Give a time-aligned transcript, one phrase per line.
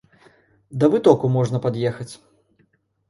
[0.83, 2.11] Да вытоку можна пад'ехаць.